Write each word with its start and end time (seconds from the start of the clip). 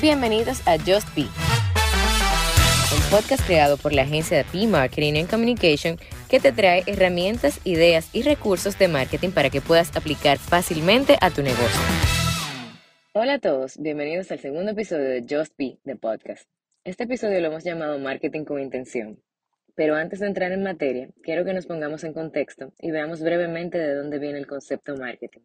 Bienvenidos 0.00 0.66
a 0.66 0.78
Just 0.78 1.14
Be, 1.14 1.22
un 1.22 3.10
podcast 3.10 3.46
creado 3.46 3.76
por 3.76 3.92
la 3.92 4.02
agencia 4.02 4.36
de 4.36 4.44
P 4.44 4.66
Marketing 4.66 5.20
and 5.20 5.28
Communication 5.28 5.98
que 6.28 6.40
te 6.40 6.52
trae 6.52 6.84
herramientas, 6.86 7.60
ideas 7.64 8.08
y 8.14 8.22
recursos 8.22 8.78
de 8.78 8.88
marketing 8.88 9.30
para 9.30 9.50
que 9.50 9.60
puedas 9.60 9.94
aplicar 9.96 10.38
fácilmente 10.38 11.16
a 11.20 11.30
tu 11.30 11.42
negocio. 11.42 11.80
Hola 13.12 13.34
a 13.34 13.38
todos, 13.38 13.76
bienvenidos 13.78 14.30
al 14.30 14.38
segundo 14.38 14.72
episodio 14.72 15.08
de 15.08 15.26
Just 15.28 15.54
Be, 15.58 15.78
the 15.84 15.96
podcast. 15.96 16.48
Este 16.84 17.04
episodio 17.04 17.40
lo 17.40 17.48
hemos 17.48 17.64
llamado 17.64 17.98
Marketing 17.98 18.44
con 18.44 18.60
Intención. 18.60 19.22
Pero 19.74 19.94
antes 19.94 20.20
de 20.20 20.26
entrar 20.26 20.52
en 20.52 20.62
materia, 20.62 21.08
quiero 21.22 21.44
que 21.44 21.52
nos 21.52 21.66
pongamos 21.66 22.04
en 22.04 22.12
contexto 22.12 22.72
y 22.78 22.90
veamos 22.90 23.20
brevemente 23.20 23.78
de 23.78 23.94
dónde 23.94 24.18
viene 24.18 24.38
el 24.38 24.46
concepto 24.46 24.96
marketing 24.96 25.40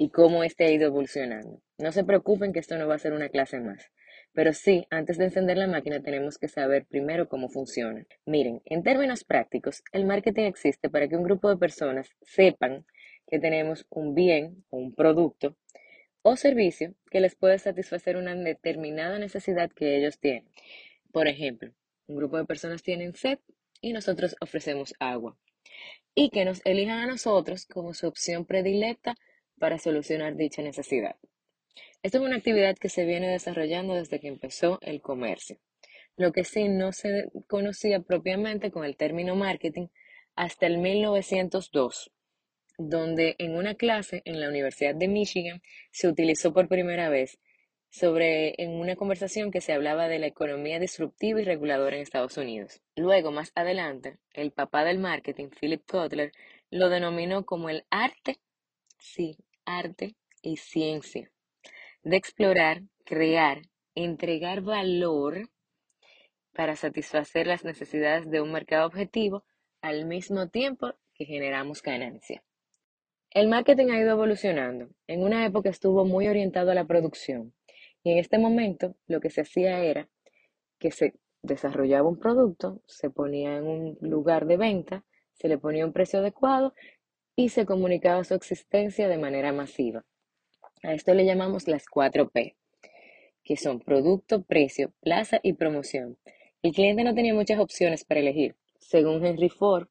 y 0.00 0.08
cómo 0.08 0.44
este 0.44 0.64
ha 0.64 0.70
ido 0.70 0.86
evolucionando. 0.86 1.60
No 1.76 1.92
se 1.92 2.04
preocupen 2.04 2.54
que 2.54 2.58
esto 2.58 2.78
no 2.78 2.88
va 2.88 2.94
a 2.94 2.98
ser 2.98 3.12
una 3.12 3.28
clase 3.28 3.60
más. 3.60 3.92
Pero 4.32 4.54
sí, 4.54 4.86
antes 4.88 5.18
de 5.18 5.26
encender 5.26 5.58
la 5.58 5.66
máquina 5.66 6.00
tenemos 6.02 6.38
que 6.38 6.48
saber 6.48 6.86
primero 6.86 7.28
cómo 7.28 7.50
funciona. 7.50 8.06
Miren, 8.24 8.62
en 8.64 8.82
términos 8.82 9.24
prácticos, 9.24 9.82
el 9.92 10.06
marketing 10.06 10.44
existe 10.44 10.88
para 10.88 11.06
que 11.06 11.16
un 11.16 11.22
grupo 11.22 11.50
de 11.50 11.58
personas 11.58 12.16
sepan 12.22 12.86
que 13.26 13.38
tenemos 13.38 13.84
un 13.90 14.14
bien 14.14 14.64
o 14.70 14.78
un 14.78 14.94
producto 14.94 15.54
o 16.22 16.34
servicio 16.34 16.94
que 17.10 17.20
les 17.20 17.34
puede 17.34 17.58
satisfacer 17.58 18.16
una 18.16 18.34
determinada 18.34 19.18
necesidad 19.18 19.70
que 19.70 19.98
ellos 19.98 20.18
tienen. 20.18 20.48
Por 21.12 21.28
ejemplo, 21.28 21.74
un 22.06 22.16
grupo 22.16 22.38
de 22.38 22.46
personas 22.46 22.82
tienen 22.82 23.14
sed 23.14 23.38
y 23.82 23.92
nosotros 23.92 24.34
ofrecemos 24.40 24.94
agua. 24.98 25.36
Y 26.14 26.30
que 26.30 26.46
nos 26.46 26.62
elijan 26.64 27.00
a 27.00 27.06
nosotros 27.06 27.66
como 27.66 27.92
su 27.92 28.06
opción 28.06 28.46
predilecta 28.46 29.14
para 29.60 29.78
solucionar 29.78 30.34
dicha 30.34 30.62
necesidad. 30.62 31.14
Esto 32.02 32.18
es 32.18 32.24
una 32.24 32.36
actividad 32.36 32.76
que 32.76 32.88
se 32.88 33.04
viene 33.04 33.28
desarrollando 33.28 33.94
desde 33.94 34.18
que 34.18 34.28
empezó 34.28 34.78
el 34.80 35.02
comercio. 35.02 35.58
Lo 36.16 36.32
que 36.32 36.44
sí 36.44 36.68
no 36.68 36.92
se 36.92 37.30
conocía 37.46 38.00
propiamente 38.00 38.70
con 38.70 38.84
el 38.84 38.96
término 38.96 39.36
marketing 39.36 39.88
hasta 40.34 40.66
el 40.66 40.78
1902, 40.78 42.10
donde 42.78 43.36
en 43.38 43.54
una 43.54 43.74
clase 43.74 44.22
en 44.24 44.40
la 44.40 44.48
Universidad 44.48 44.94
de 44.94 45.08
Michigan 45.08 45.62
se 45.92 46.08
utilizó 46.08 46.54
por 46.54 46.66
primera 46.66 47.10
vez 47.10 47.38
sobre 47.90 48.54
en 48.62 48.70
una 48.70 48.96
conversación 48.96 49.50
que 49.50 49.60
se 49.60 49.72
hablaba 49.72 50.08
de 50.08 50.20
la 50.20 50.26
economía 50.26 50.78
disruptiva 50.78 51.40
y 51.40 51.44
reguladora 51.44 51.96
en 51.96 52.02
Estados 52.02 52.38
Unidos. 52.38 52.80
Luego, 52.96 53.30
más 53.30 53.52
adelante, 53.54 54.16
el 54.32 54.52
papá 54.52 54.84
del 54.84 54.98
marketing, 54.98 55.48
Philip 55.48 55.84
Kotler, 55.86 56.32
lo 56.70 56.88
denominó 56.88 57.44
como 57.44 57.68
el 57.68 57.84
arte, 57.90 58.38
sí, 58.98 59.36
arte 59.64 60.16
y 60.42 60.56
ciencia, 60.56 61.30
de 62.02 62.16
explorar, 62.16 62.82
crear, 63.04 63.62
entregar 63.94 64.62
valor 64.62 65.48
para 66.52 66.76
satisfacer 66.76 67.46
las 67.46 67.64
necesidades 67.64 68.30
de 68.30 68.40
un 68.40 68.52
mercado 68.52 68.86
objetivo 68.86 69.44
al 69.80 70.06
mismo 70.06 70.48
tiempo 70.48 70.94
que 71.14 71.24
generamos 71.24 71.82
ganancia. 71.82 72.42
El 73.30 73.48
marketing 73.48 73.90
ha 73.90 73.98
ido 74.00 74.10
evolucionando. 74.10 74.88
En 75.06 75.22
una 75.22 75.46
época 75.46 75.70
estuvo 75.70 76.04
muy 76.04 76.26
orientado 76.26 76.72
a 76.72 76.74
la 76.74 76.86
producción 76.86 77.54
y 78.02 78.12
en 78.12 78.18
este 78.18 78.38
momento 78.38 78.96
lo 79.06 79.20
que 79.20 79.30
se 79.30 79.42
hacía 79.42 79.84
era 79.84 80.08
que 80.78 80.90
se 80.90 81.14
desarrollaba 81.42 82.08
un 82.08 82.18
producto, 82.18 82.82
se 82.86 83.10
ponía 83.10 83.56
en 83.56 83.66
un 83.66 83.98
lugar 84.00 84.46
de 84.46 84.56
venta, 84.56 85.04
se 85.32 85.48
le 85.48 85.58
ponía 85.58 85.86
un 85.86 85.92
precio 85.92 86.18
adecuado 86.18 86.74
y 87.40 87.48
se 87.48 87.64
comunicaba 87.64 88.22
su 88.22 88.34
existencia 88.34 89.08
de 89.08 89.16
manera 89.16 89.50
masiva. 89.50 90.04
A 90.82 90.92
esto 90.92 91.14
le 91.14 91.24
llamamos 91.24 91.68
las 91.68 91.86
4P, 91.86 92.54
que 93.42 93.56
son 93.56 93.80
producto, 93.80 94.42
precio, 94.42 94.92
plaza 95.00 95.40
y 95.42 95.54
promoción. 95.54 96.18
El 96.62 96.72
cliente 96.72 97.02
no 97.02 97.14
tenía 97.14 97.32
muchas 97.32 97.58
opciones 97.58 98.04
para 98.04 98.20
elegir. 98.20 98.56
Según 98.78 99.24
Henry 99.24 99.48
Ford, 99.48 99.88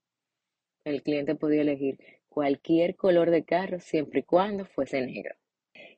el 0.84 1.02
cliente 1.02 1.34
podía 1.34 1.62
elegir 1.62 1.98
cualquier 2.28 2.96
color 2.96 3.32
de 3.32 3.44
carro 3.44 3.80
siempre 3.80 4.20
y 4.20 4.24
cuando 4.24 4.66
fuese 4.66 5.02
negro. 5.02 5.34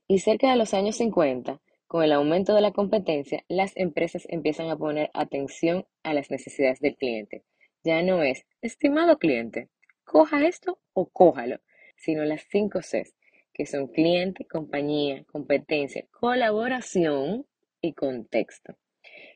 Y 0.08 0.20
cerca 0.20 0.52
de 0.52 0.58
los 0.58 0.74
años 0.74 0.96
50, 0.96 1.62
con 1.86 2.02
el 2.02 2.14
aumento 2.14 2.56
de 2.56 2.62
la 2.62 2.72
competencia, 2.72 3.44
las 3.50 3.76
empresas 3.76 4.26
empiezan 4.30 4.70
a 4.70 4.78
poner 4.78 5.12
atención 5.14 5.86
a 6.04 6.14
las 6.14 6.32
necesidades 6.32 6.80
del 6.80 6.96
cliente. 6.96 7.44
Ya 7.84 8.02
no 8.04 8.24
es, 8.24 8.46
estimado 8.62 9.18
cliente, 9.18 9.68
coja 10.12 10.46
esto 10.46 10.78
o 10.92 11.10
cójalo, 11.10 11.62
sino 11.96 12.26
las 12.26 12.42
cinco 12.50 12.82
Cs, 12.82 13.16
que 13.54 13.66
son 13.66 13.88
cliente, 13.88 14.46
compañía, 14.46 15.24
competencia, 15.24 16.06
colaboración 16.12 17.46
y 17.80 17.94
contexto. 17.94 18.76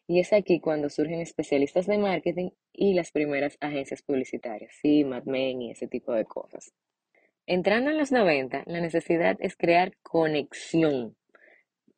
Y 0.06 0.20
es 0.20 0.34
aquí 0.34 0.60
cuando 0.60 0.90
surgen 0.90 1.22
especialistas 1.22 1.88
de 1.88 1.98
marketing 1.98 2.50
y 2.74 2.94
las 2.94 3.12
primeras 3.12 3.58
agencias 3.62 4.02
publicitarias, 4.02 4.76
sí, 4.82 5.06
Mad 5.06 5.24
Men 5.24 5.62
y 5.62 5.72
ese 5.72 5.88
tipo 5.88 6.12
de 6.12 6.26
cosas. 6.26 6.74
Entrando 7.46 7.92
en 7.92 7.98
los 7.98 8.12
90, 8.12 8.64
la 8.66 8.82
necesidad 8.82 9.38
es 9.40 9.56
crear 9.56 9.96
conexión 10.02 11.16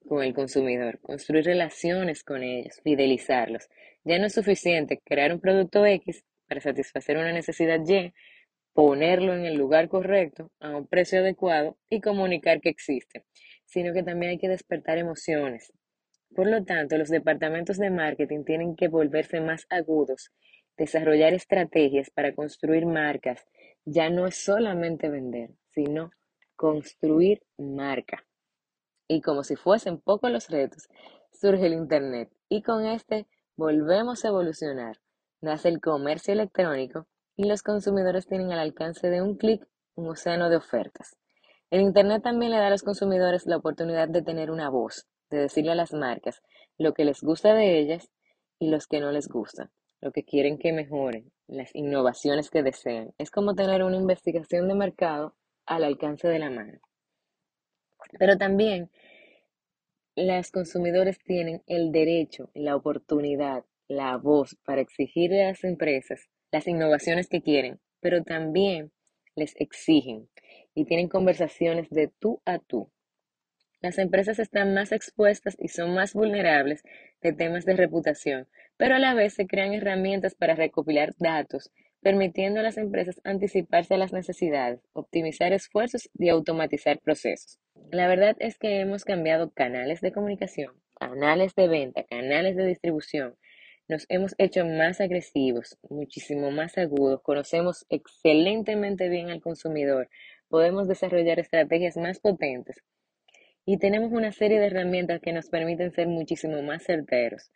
con 0.08 0.22
el 0.24 0.36
consumidor, 0.36 1.00
construir 1.02 1.46
relaciones 1.46 2.24
con 2.24 2.44
ellos, 2.44 2.80
fidelizarlos. 2.84 3.70
Ya 4.04 4.20
no 4.20 4.28
es 4.28 4.34
suficiente 4.34 5.02
crear 5.04 5.34
un 5.34 5.40
producto 5.40 5.84
X 5.84 6.24
para 6.48 6.62
satisfacer 6.62 7.18
una 7.18 7.34
necesidad 7.34 7.80
Y, 7.88 8.14
ponerlo 8.78 9.34
en 9.34 9.44
el 9.44 9.56
lugar 9.56 9.90
correcto, 9.90 10.52
a 10.60 10.70
un 10.78 10.86
precio 10.86 11.22
adecuado 11.22 11.80
y 11.90 12.00
comunicar 12.00 12.62
que 12.62 12.70
existe, 12.70 13.26
sino 13.66 13.92
que 13.92 14.04
también 14.04 14.34
hay 14.34 14.38
que 14.38 14.50
despertar 14.50 15.00
emociones. 15.00 15.74
Por 16.36 16.46
lo 16.46 16.64
tanto, 16.64 16.96
los 16.96 17.10
departamentos 17.10 17.78
de 17.78 17.90
marketing 17.90 18.44
tienen 18.44 18.76
que 18.76 18.88
volverse 18.88 19.42
más 19.42 19.66
agudos, 19.72 20.30
desarrollar 20.78 21.34
estrategias 21.34 22.12
para 22.12 22.36
construir 22.36 22.86
marcas. 22.86 23.48
Ya 23.84 24.12
no 24.12 24.28
es 24.28 24.36
solamente 24.36 25.10
vender, 25.10 25.50
sino 25.74 26.12
construir 26.56 27.42
marca. 27.58 28.28
Y 29.08 29.22
como 29.22 29.44
si 29.44 29.56
fuesen 29.56 30.00
pocos 30.00 30.30
los 30.30 30.50
retos, 30.52 30.88
surge 31.32 31.66
el 31.66 31.74
Internet 31.74 32.30
y 32.48 32.62
con 32.62 32.86
este 32.86 33.26
volvemos 33.56 34.24
a 34.24 34.28
evolucionar. 34.28 35.00
Nace 35.42 35.70
el 35.70 35.82
comercio 35.82 36.32
electrónico 36.32 37.08
y 37.38 37.46
los 37.46 37.62
consumidores 37.62 38.26
tienen 38.26 38.52
al 38.52 38.60
alcance 38.60 39.10
de 39.10 39.22
un 39.22 39.38
clic 39.38 39.66
un 39.96 40.10
océano 40.10 40.50
de 40.50 40.58
ofertas. 40.58 41.16
El 41.70 41.82
Internet 41.82 42.24
también 42.24 42.52
le 42.52 42.58
da 42.58 42.68
a 42.68 42.72
los 42.72 42.82
consumidores 42.82 43.46
la 43.46 43.58
oportunidad 43.58 44.08
de 44.08 44.24
tener 44.24 44.50
una 44.50 44.70
voz, 44.70 45.08
de 45.30 45.38
decirle 45.38 45.72
a 45.72 45.76
las 45.76 45.94
marcas 45.94 46.42
lo 46.78 46.94
que 46.94 47.06
les 47.06 47.22
gusta 47.22 47.54
de 47.54 47.78
ellas 47.80 48.10
y 48.60 48.70
los 48.70 48.88
que 48.88 49.00
no 49.00 49.12
les 49.12 49.28
gusta, 49.28 49.70
lo 50.02 50.12
que 50.12 50.24
quieren 50.24 50.58
que 50.58 50.74
mejoren, 50.74 51.32
las 51.48 51.76
innovaciones 51.76 52.50
que 52.50 52.64
desean. 52.64 53.14
Es 53.18 53.30
como 53.30 53.54
tener 53.54 53.84
una 53.84 53.98
investigación 53.98 54.68
de 54.68 54.76
mercado 54.76 55.36
al 55.66 55.84
alcance 55.84 56.28
de 56.28 56.40
la 56.40 56.50
mano. 56.50 56.80
Pero 58.18 58.38
también 58.38 58.90
los 60.16 60.52
consumidores 60.52 61.20
tienen 61.24 61.62
el 61.68 61.92
derecho, 61.92 62.50
la 62.56 62.76
oportunidad, 62.76 63.64
la 63.88 64.18
voz 64.18 64.56
para 64.66 64.82
exigirle 64.82 65.44
a 65.44 65.50
las 65.50 65.64
empresas 65.64 66.30
las 66.52 66.68
innovaciones 66.68 67.28
que 67.28 67.42
quieren, 67.42 67.80
pero 68.00 68.24
también 68.24 68.92
les 69.36 69.56
exigen 69.60 70.30
y 70.74 70.86
tienen 70.86 71.08
conversaciones 71.08 71.90
de 71.90 72.08
tú 72.08 72.42
a 72.46 72.60
tú. 72.60 72.92
Las 73.80 74.00
empresas 74.00 74.40
están 74.40 74.74
más 74.74 74.92
expuestas 74.92 75.56
y 75.60 75.68
son 75.68 75.94
más 75.94 76.14
vulnerables 76.14 76.84
de 77.22 77.34
temas 77.34 77.66
de 77.66 77.76
reputación, 77.76 78.48
pero 78.76 78.96
a 78.96 79.00
la 79.00 79.14
vez 79.14 79.36
se 79.36 79.46
crean 79.46 79.74
herramientas 79.74 80.34
para 80.34 80.56
recopilar 80.56 81.14
datos, 81.20 81.72
permitiendo 82.02 82.60
a 82.60 82.64
las 82.64 82.78
empresas 82.78 83.22
anticiparse 83.24 83.94
a 83.94 83.98
las 83.98 84.14
necesidades, 84.14 84.80
optimizar 84.94 85.54
esfuerzos 85.54 86.10
y 86.18 86.30
automatizar 86.30 87.00
procesos. 87.00 87.60
La 87.92 88.08
verdad 88.08 88.36
es 88.40 88.58
que 88.58 88.80
hemos 88.80 89.06
cambiado 89.06 89.52
canales 89.52 90.02
de 90.02 90.12
comunicación, 90.12 90.74
canales 91.00 91.54
de 91.56 91.68
venta, 91.68 92.04
canales 92.04 92.56
de 92.56 92.66
distribución, 92.66 93.36
nos 93.88 94.06
hemos 94.10 94.36
hecho 94.38 94.66
más 94.66 95.00
agresivos, 95.02 95.78
muchísimo 95.90 96.52
más 96.52 96.78
agudos, 96.78 97.22
conocemos 97.22 97.86
excelentemente 97.90 99.10
bien 99.10 99.30
al 99.30 99.42
consumidor, 99.42 100.10
podemos 100.50 100.88
desarrollar 100.88 101.40
estrategias 101.40 101.98
más 101.98 102.20
potentes 102.20 102.84
y 103.66 103.78
tenemos 103.78 104.12
una 104.12 104.32
serie 104.32 104.60
de 104.60 104.68
herramientas 104.68 105.20
que 105.22 105.34
nos 105.34 105.50
permiten 105.50 105.92
ser 105.92 106.08
muchísimo 106.08 106.62
más 106.62 106.84
certeros. 106.84 107.52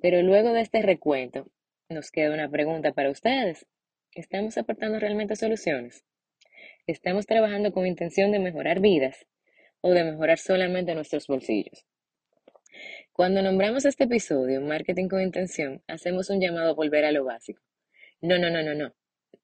Pero 0.00 0.22
luego 0.22 0.52
de 0.52 0.60
este 0.60 0.80
recuento, 0.80 1.48
nos 1.88 2.10
queda 2.10 2.32
una 2.32 2.48
pregunta 2.48 2.92
para 2.92 3.10
ustedes. 3.10 3.66
¿Estamos 4.12 4.56
aportando 4.58 5.00
realmente 5.00 5.34
soluciones? 5.34 6.04
¿Estamos 6.86 7.26
trabajando 7.26 7.72
con 7.72 7.86
intención 7.86 8.30
de 8.30 8.38
mejorar 8.38 8.80
vidas 8.80 9.26
o 9.80 9.90
de 9.90 10.04
mejorar 10.04 10.38
solamente 10.38 10.94
nuestros 10.94 11.26
bolsillos? 11.26 11.84
Cuando 13.14 13.42
nombramos 13.42 13.84
este 13.84 14.04
episodio 14.04 14.60
Marketing 14.60 15.06
con 15.06 15.22
Intención, 15.22 15.80
hacemos 15.86 16.30
un 16.30 16.40
llamado 16.40 16.70
a 16.70 16.74
volver 16.74 17.04
a 17.04 17.12
lo 17.12 17.24
básico. 17.24 17.62
No, 18.20 18.38
no, 18.38 18.50
no, 18.50 18.60
no, 18.64 18.74
no. 18.74 18.92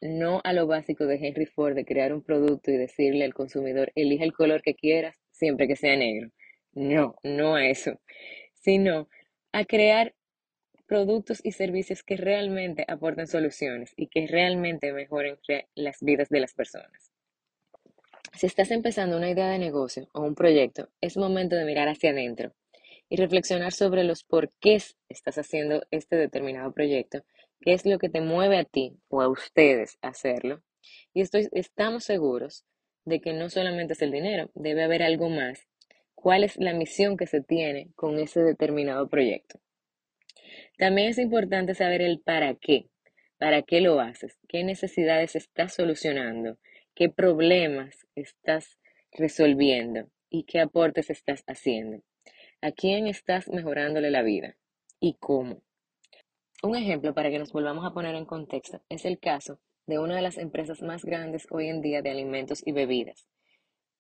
No 0.01 0.41
a 0.43 0.53
lo 0.53 0.67
básico 0.67 1.07
de 1.07 1.25
Henry 1.25 1.47
Ford 1.47 1.77
de 1.77 1.85
crear 1.85 2.13
un 2.13 2.21
producto 2.21 2.73
y 2.73 2.77
decirle 2.77 3.25
al 3.25 3.33
consumidor, 3.33 3.93
elija 3.95 4.25
el 4.25 4.33
color 4.33 4.63
que 4.63 4.75
quieras 4.75 5.21
siempre 5.31 5.69
que 5.69 5.77
sea 5.77 5.95
negro. 5.95 6.33
No, 6.73 7.15
no 7.23 7.55
a 7.55 7.65
eso, 7.65 8.01
sino 8.55 9.09
a 9.53 9.65
crear 9.65 10.17
productos 10.87 11.39
y 11.45 11.53
servicios 11.53 12.03
que 12.03 12.17
realmente 12.17 12.85
aporten 12.89 13.29
soluciones 13.29 13.93
y 13.97 14.09
que 14.09 14.27
realmente 14.27 14.93
mejoren 14.93 15.39
las 15.77 16.01
vidas 16.01 16.29
de 16.29 16.41
las 16.41 16.55
personas. 16.55 17.13
Si 18.33 18.47
estás 18.47 18.73
empezando 18.73 19.17
una 19.17 19.31
idea 19.31 19.49
de 19.49 19.61
negocio 19.61 20.09
o 20.13 20.23
un 20.23 20.35
proyecto, 20.35 20.89
es 21.01 21.17
momento 21.17 21.55
de 21.55 21.65
mirar 21.65 21.87
hacia 21.87 22.11
adentro 22.11 22.53
y 23.11 23.17
reflexionar 23.17 23.73
sobre 23.73 24.05
los 24.05 24.23
por 24.23 24.53
qué 24.61 24.79
estás 25.09 25.37
haciendo 25.37 25.83
este 25.91 26.17
determinado 26.17 26.73
proyecto, 26.73 27.25
qué 27.61 27.73
es 27.73 27.85
lo 27.85 27.99
que 27.99 28.09
te 28.09 28.21
mueve 28.21 28.57
a 28.57 28.65
ti 28.65 28.97
o 29.09 29.21
a 29.21 29.29
ustedes 29.29 29.99
a 30.01 30.09
hacerlo. 30.09 30.63
Y 31.13 31.23
estamos 31.53 32.05
seguros 32.05 32.65
de 33.05 33.21
que 33.21 33.33
no 33.33 33.51
solamente 33.51 33.95
es 33.95 34.03
el 34.03 34.13
dinero, 34.13 34.51
debe 34.55 34.85
haber 34.85 35.03
algo 35.03 35.29
más. 35.29 35.67
¿Cuál 36.15 36.45
es 36.45 36.57
la 36.57 36.73
misión 36.73 37.17
que 37.17 37.27
se 37.27 37.41
tiene 37.41 37.89
con 37.97 38.19
ese 38.19 38.41
determinado 38.41 39.09
proyecto? 39.09 39.61
También 40.79 41.09
es 41.09 41.19
importante 41.19 41.75
saber 41.75 42.03
el 42.03 42.21
para 42.21 42.55
qué. 42.55 42.87
¿Para 43.39 43.63
qué 43.63 43.81
lo 43.81 44.01
haces? 44.01 44.39
¿Qué 44.49 44.63
necesidades 44.63 45.35
estás 45.35 45.75
solucionando? 45.75 46.59
¿Qué 46.95 47.09
problemas 47.09 48.07
estás 48.15 48.79
resolviendo? 49.13 50.09
¿Y 50.29 50.45
qué 50.45 50.61
aportes 50.61 51.11
estás 51.11 51.43
haciendo? 51.47 52.03
¿A 52.63 52.73
quién 52.73 53.07
estás 53.07 53.49
mejorándole 53.49 54.11
la 54.11 54.21
vida? 54.21 54.55
¿Y 55.01 55.15
cómo? 55.15 55.63
Un 56.63 56.77
ejemplo 56.77 57.15
para 57.15 57.31
que 57.31 57.39
nos 57.39 57.53
volvamos 57.53 57.87
a 57.87 57.95
poner 57.95 58.15
en 58.15 58.27
contexto 58.27 58.83
es 58.91 59.07
el 59.07 59.19
caso 59.19 59.61
de 59.87 59.99
una 59.99 60.17
de 60.17 60.21
las 60.21 60.37
empresas 60.37 60.83
más 60.83 61.03
grandes 61.03 61.47
hoy 61.51 61.69
en 61.69 61.81
día 61.81 62.03
de 62.03 62.11
alimentos 62.11 62.63
y 62.67 62.73
bebidas, 62.73 63.27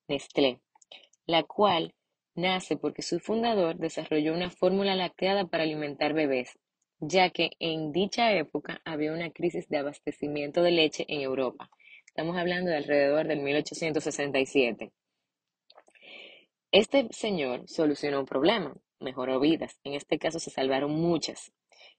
Nestlé, 0.08 0.60
la 1.24 1.42
cual 1.44 1.94
nace 2.34 2.76
porque 2.76 3.00
su 3.00 3.18
fundador 3.18 3.76
desarrolló 3.76 4.34
una 4.34 4.50
fórmula 4.50 4.94
lacteada 4.94 5.46
para 5.46 5.62
alimentar 5.62 6.12
bebés, 6.12 6.58
ya 6.98 7.30
que 7.30 7.52
en 7.60 7.92
dicha 7.92 8.34
época 8.34 8.82
había 8.84 9.14
una 9.14 9.30
crisis 9.30 9.70
de 9.70 9.78
abastecimiento 9.78 10.62
de 10.62 10.72
leche 10.72 11.06
en 11.08 11.22
Europa. 11.22 11.70
Estamos 12.04 12.36
hablando 12.36 12.70
de 12.70 12.76
alrededor 12.76 13.26
del 13.26 13.40
1867. 13.40 14.92
Este 16.72 17.08
señor 17.10 17.68
solucionó 17.68 18.20
un 18.20 18.26
problema, 18.26 18.76
mejoró 19.00 19.40
vidas, 19.40 19.80
en 19.82 19.94
este 19.94 20.20
caso 20.20 20.38
se 20.38 20.50
salvaron 20.50 20.92
muchas, 20.92 21.52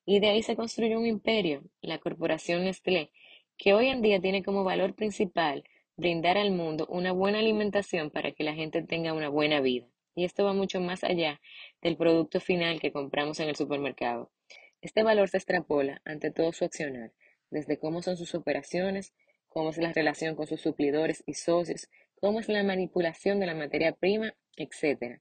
y 0.05 0.21
de 0.21 0.29
ahí 0.29 0.43
se 0.43 0.55
construyó 0.55 0.97
un 0.97 1.05
imperio, 1.05 1.63
la 1.81 1.99
corporación 1.99 2.63
Nestlé, 2.63 3.11
que 3.57 3.73
hoy 3.73 3.87
en 3.87 4.01
día 4.01 4.21
tiene 4.21 4.43
como 4.43 4.63
valor 4.63 4.95
principal 4.95 5.65
brindar 5.97 6.37
al 6.37 6.51
mundo 6.51 6.87
una 6.89 7.11
buena 7.11 7.39
alimentación 7.39 8.11
para 8.11 8.31
que 8.31 8.45
la 8.45 8.53
gente 8.53 8.81
tenga 8.81 9.11
una 9.11 9.27
buena 9.27 9.59
vida. 9.59 9.87
Y 10.15 10.23
esto 10.23 10.45
va 10.45 10.53
mucho 10.53 10.79
más 10.79 11.03
allá 11.03 11.41
del 11.81 11.97
producto 11.97 12.39
final 12.39 12.79
que 12.79 12.93
compramos 12.93 13.41
en 13.41 13.49
el 13.49 13.57
supermercado. 13.57 14.31
Este 14.79 15.03
valor 15.03 15.27
se 15.27 15.35
extrapola 15.35 16.01
ante 16.05 16.31
todo 16.31 16.53
su 16.53 16.63
accionar, 16.63 17.11
desde 17.49 17.77
cómo 17.77 18.01
son 18.01 18.15
sus 18.15 18.35
operaciones, 18.35 19.13
cómo 19.49 19.71
es 19.71 19.77
la 19.77 19.91
relación 19.91 20.37
con 20.37 20.47
sus 20.47 20.61
suplidores 20.61 21.23
y 21.25 21.33
socios, 21.33 21.89
cómo 22.21 22.39
es 22.39 22.47
la 22.47 22.63
manipulación 22.63 23.39
de 23.39 23.47
la 23.47 23.55
materia 23.55 23.91
prima, 23.91 24.33
etc. 24.57 25.19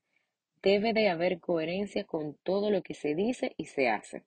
Debe 0.63 0.93
de 0.93 1.09
haber 1.09 1.41
coherencia 1.41 2.05
con 2.05 2.37
todo 2.43 2.71
lo 2.71 2.83
que 2.83 2.95
se 2.95 3.15
dice 3.15 3.55
y 3.57 3.67
se 3.67 3.89
hace. 3.89 4.25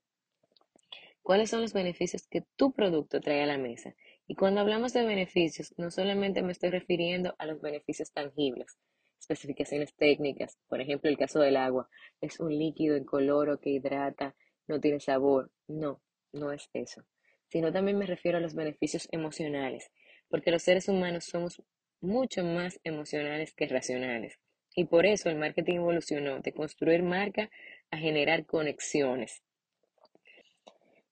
¿Cuáles 1.21 1.50
son 1.50 1.61
los 1.61 1.73
beneficios 1.73 2.27
que 2.27 2.44
tu 2.55 2.73
producto 2.73 3.21
trae 3.21 3.41
a 3.41 3.45
la 3.45 3.57
mesa? 3.57 3.95
Y 4.27 4.35
cuando 4.35 4.61
hablamos 4.61 4.94
de 4.94 5.05
beneficios, 5.05 5.73
no 5.77 5.91
solamente 5.91 6.41
me 6.41 6.51
estoy 6.51 6.69
refiriendo 6.69 7.35
a 7.38 7.45
los 7.45 7.61
beneficios 7.61 8.11
tangibles, 8.11 8.77
especificaciones 9.19 9.94
técnicas, 9.94 10.57
por 10.67 10.81
ejemplo, 10.81 11.09
el 11.09 11.17
caso 11.17 11.39
del 11.39 11.57
agua, 11.57 11.89
es 12.19 12.39
un 12.39 12.57
líquido 12.57 12.97
incoloro 12.97 13.59
que 13.59 13.69
hidrata, 13.69 14.35
no 14.67 14.79
tiene 14.79 15.00
sabor. 15.00 15.51
No, 15.67 16.01
no 16.31 16.51
es 16.51 16.69
eso. 16.73 17.03
Sino 17.47 17.71
también 17.71 17.97
me 17.97 18.05
refiero 18.05 18.38
a 18.38 18.41
los 18.41 18.55
beneficios 18.55 19.07
emocionales, 19.11 19.91
porque 20.29 20.51
los 20.51 20.63
seres 20.63 20.89
humanos 20.89 21.25
somos 21.25 21.61
mucho 22.01 22.44
más 22.44 22.79
emocionales 22.83 23.53
que 23.53 23.67
racionales. 23.67 24.39
Y 24.75 24.86
por 24.86 25.06
eso 25.06 25.30
el 25.30 25.38
marketing 25.38 25.75
evolucionó 25.75 26.40
de 26.40 26.54
construir 26.54 27.04
marca 27.04 27.50
a 27.92 27.98
generar 27.98 28.46
conexiones. 28.46 29.44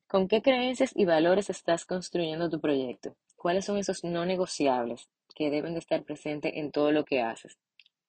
¿Con 0.08 0.28
qué 0.28 0.42
creencias 0.42 0.92
y 0.96 1.06
valores 1.06 1.50
estás 1.50 1.86
construyendo 1.86 2.50
tu 2.50 2.60
proyecto? 2.60 3.16
¿Cuáles 3.38 3.66
son 3.66 3.78
esos 3.78 4.04
no 4.04 4.26
negociables 4.26 5.10
que 5.36 5.50
deben 5.50 5.74
de 5.74 5.80
estar 5.80 6.04
presentes 6.04 6.52
en 6.56 6.72
todo 6.72 6.92
lo 6.92 7.06
que 7.06 7.22
haces? 7.22 7.58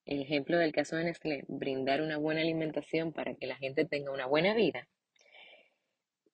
El 0.04 0.20
ejemplo 0.20 0.58
del 0.58 0.72
caso 0.72 0.96
de 0.96 1.04
Nestlé, 1.04 1.44
brindar 1.46 2.02
una 2.02 2.16
buena 2.18 2.40
alimentación 2.40 3.12
para 3.12 3.34
que 3.34 3.46
la 3.46 3.54
gente 3.54 3.84
tenga 3.84 4.10
una 4.10 4.26
buena 4.26 4.52
vida. 4.52 4.88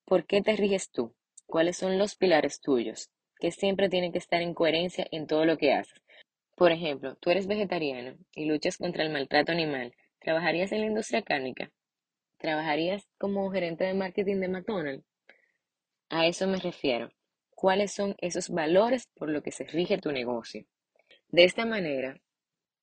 ¿Por 0.07 0.25
qué 0.25 0.41
te 0.41 0.57
riges 0.57 0.91
tú? 0.91 1.15
¿Cuáles 1.47 1.77
son 1.77 1.99
los 1.99 2.15
pilares 2.17 2.61
tuyos? 2.61 3.11
Que 3.39 3.51
siempre 3.51 3.91
tienen 3.91 4.11
que 4.11 4.19
estar 4.19 4.41
en 4.41 4.55
coherencia 4.55 5.07
en 5.11 5.27
todo 5.27 5.45
lo 5.45 5.59
que 5.59 5.75
haces. 5.75 6.03
Por 6.59 6.73
ejemplo, 6.73 7.15
tú 7.21 7.31
eres 7.31 7.47
vegetariano 7.47 8.19
y 8.35 8.47
luchas 8.47 8.79
contra 8.79 9.05
el 9.05 9.13
maltrato 9.13 9.53
animal. 9.53 9.95
¿Trabajarías 10.19 10.73
en 10.73 10.81
la 10.81 10.87
industria 10.89 11.23
cárnica? 11.23 11.71
¿Trabajarías 12.37 13.07
como 13.17 13.49
gerente 13.53 13.85
de 13.85 13.95
marketing 13.95 14.41
de 14.41 14.49
McDonald's? 14.49 15.07
A 16.09 16.27
eso 16.27 16.49
me 16.49 16.59
refiero. 16.59 17.11
¿Cuáles 17.51 17.93
son 17.93 18.17
esos 18.19 18.49
valores 18.49 19.07
por 19.15 19.31
los 19.31 19.45
que 19.45 19.53
se 19.53 19.67
rige 19.67 19.99
tu 19.99 20.11
negocio? 20.11 20.67
De 21.29 21.45
esta 21.45 21.65
manera, 21.65 22.21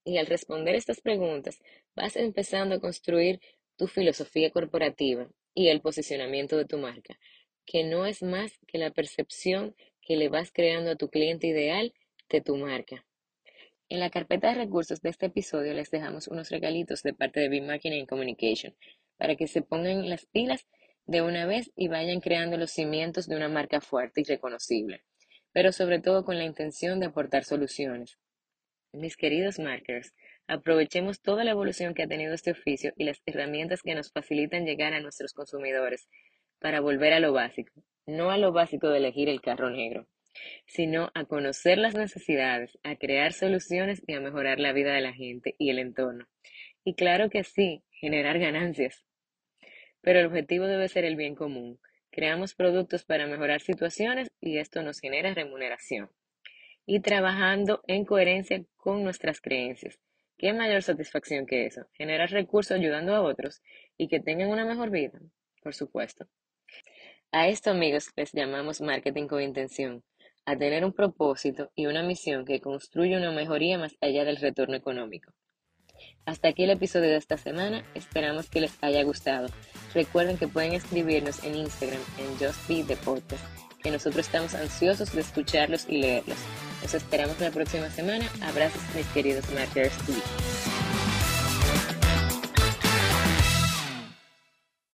y 0.06 0.20
al 0.20 0.28
responder 0.28 0.76
estas 0.76 1.02
preguntas, 1.02 1.60
vas 1.98 2.16
empezando 2.16 2.76
a 2.76 2.80
construir 2.80 3.42
tu 3.76 3.88
filosofía 3.88 4.52
corporativa 4.52 5.28
y 5.54 5.68
el 5.68 5.82
posicionamiento 5.82 6.56
de 6.56 6.64
tu 6.64 6.78
marca, 6.78 7.20
que 7.66 7.84
no 7.84 8.06
es 8.06 8.24
más 8.24 8.58
que 8.68 8.78
la 8.78 8.92
percepción 8.92 9.76
que 10.02 10.16
le 10.16 10.30
vas 10.30 10.54
creando 10.54 10.92
a 10.92 10.96
tu 10.96 11.10
cliente 11.10 11.48
ideal 11.48 11.94
de 12.30 12.40
tu 12.40 12.56
marca. 12.56 13.06
En 13.88 14.00
la 14.00 14.10
carpeta 14.10 14.50
de 14.50 14.56
recursos 14.56 15.02
de 15.04 15.10
este 15.10 15.28
episodio 15.28 15.72
les 15.76 15.92
dejamos 15.92 16.28
unos 16.28 16.50
regalitos 16.50 17.04
de 17.04 17.14
parte 17.14 17.40
de 17.40 17.50
B-Marketing 17.50 18.08
Communication 18.08 18.76
para 19.16 19.36
que 19.36 19.48
se 19.48 19.62
pongan 19.62 20.10
las 20.10 20.26
pilas 20.26 20.66
de 21.06 21.22
una 21.22 21.46
vez 21.46 21.72
y 21.76 21.88
vayan 21.88 22.20
creando 22.20 22.58
los 22.58 22.72
cimientos 22.72 23.28
de 23.28 23.36
una 23.36 23.48
marca 23.48 23.82
fuerte 23.82 24.22
y 24.22 24.24
reconocible, 24.24 25.04
pero 25.52 25.72
sobre 25.72 26.00
todo 26.00 26.26
con 26.26 26.40
la 26.40 26.46
intención 26.46 27.00
de 27.00 27.06
aportar 27.06 27.44
soluciones. 27.44 28.18
Mis 28.92 29.18
queridos 29.18 29.60
marketers, 29.60 30.16
aprovechemos 30.48 31.22
toda 31.22 31.44
la 31.44 31.52
evolución 31.52 31.94
que 31.94 32.02
ha 32.02 32.08
tenido 32.08 32.34
este 32.34 32.52
oficio 32.52 32.92
y 32.98 33.04
las 33.04 33.22
herramientas 33.28 33.84
que 33.84 33.94
nos 33.94 34.12
facilitan 34.12 34.66
llegar 34.66 34.94
a 34.96 35.00
nuestros 35.00 35.34
consumidores 35.34 36.10
para 36.58 36.80
volver 36.80 37.14
a 37.14 37.20
lo 37.20 37.34
básico, 37.34 37.84
no 38.08 38.32
a 38.32 38.40
lo 38.40 38.52
básico 38.52 38.90
de 38.90 38.98
elegir 38.98 39.30
el 39.30 39.42
carro 39.42 39.70
negro 39.70 40.08
sino 40.66 41.12
a 41.14 41.26
conocer 41.26 41.78
las 41.78 41.96
necesidades, 41.96 42.78
a 42.84 42.96
crear 42.96 43.34
soluciones 43.34 44.02
y 44.08 44.14
a 44.14 44.20
mejorar 44.20 44.60
la 44.60 44.74
vida 44.74 44.94
de 44.94 45.02
la 45.02 45.14
gente 45.14 45.56
y 45.58 45.70
el 45.70 45.80
entorno. 45.80 46.28
Y 46.84 46.96
claro 46.96 47.30
que 47.30 47.44
sí, 47.44 47.84
generar 47.92 48.40
ganancias. 48.40 49.06
Pero 50.02 50.20
el 50.20 50.28
objetivo 50.28 50.68
debe 50.68 50.88
ser 50.88 51.06
el 51.06 51.16
bien 51.16 51.36
común. 51.36 51.80
Creamos 52.12 52.54
productos 52.54 53.04
para 53.04 53.28
mejorar 53.28 53.62
situaciones 53.62 54.30
y 54.40 54.60
esto 54.60 54.84
nos 54.84 55.00
genera 55.00 55.34
remuneración. 55.34 56.10
Y 56.86 57.00
trabajando 57.00 57.82
en 57.88 58.06
coherencia 58.06 58.64
con 58.76 59.04
nuestras 59.04 59.42
creencias. 59.42 60.00
¿Qué 60.38 60.54
mayor 60.54 60.84
satisfacción 60.84 61.46
que 61.46 61.66
eso? 61.66 61.88
Generar 61.94 62.30
recursos 62.30 62.78
ayudando 62.78 63.16
a 63.16 63.22
otros 63.22 63.62
y 63.98 64.08
que 64.08 64.20
tengan 64.20 64.50
una 64.50 64.66
mejor 64.66 64.92
vida, 64.92 65.20
por 65.64 65.74
supuesto. 65.74 66.28
A 67.32 67.48
esto, 67.48 67.72
amigos, 67.72 68.12
les 68.16 68.32
llamamos 68.34 68.82
marketing 68.82 69.28
con 69.28 69.42
intención 69.42 70.04
a 70.46 70.56
tener 70.58 70.86
un 70.86 70.94
propósito 70.94 71.72
y 71.76 71.88
una 71.88 72.04
misión 72.04 72.46
que 72.46 72.62
construye 72.62 73.18
una 73.18 73.32
mejoría 73.32 73.78
más 73.78 73.96
allá 74.02 74.24
del 74.24 74.38
retorno 74.38 74.76
económico. 74.76 75.32
Hasta 76.26 76.50
aquí 76.50 76.64
el 76.64 76.72
episodio 76.72 77.10
de 77.10 77.18
esta 77.18 77.38
semana, 77.38 77.86
esperamos 77.94 78.50
que 78.50 78.62
les 78.62 78.84
haya 78.84 79.04
gustado. 79.04 79.48
Recuerden 79.94 80.38
que 80.38 80.48
pueden 80.48 80.74
escribirnos 80.74 81.44
en 81.44 81.56
Instagram 81.56 82.02
en 82.18 82.38
Just 82.38 82.68
Be 82.68 82.84
que 83.84 83.92
nosotros 83.92 84.26
estamos 84.26 84.56
ansiosos 84.56 85.14
de 85.14 85.22
escucharlos 85.22 85.86
y 85.88 86.00
leerlos. 86.00 86.38
Los 86.82 86.96
esperamos 86.96 87.40
la 87.40 87.52
próxima 87.52 87.90
semana. 87.92 88.26
Abrazos 88.42 88.82
mis 88.96 89.06
queridos 89.08 89.46
marketers 89.52 89.96